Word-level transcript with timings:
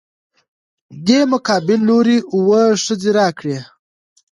دې 1.05 1.19
مقابل 1.31 1.79
لورى 1.87 2.17
اووه 2.33 2.61
ښځې 2.83 3.09
راکړي. 3.19 3.57